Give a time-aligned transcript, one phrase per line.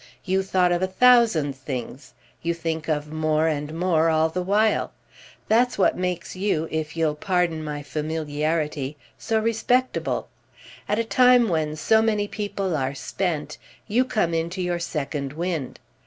[0.25, 2.15] You thought of a thousand things.
[2.41, 4.93] You think of more and more all the while.
[5.47, 10.27] That's what makes you, if you'll pardon my familiarity, so respectable.
[10.89, 15.79] At a time when so many people are spent you come into your second wind.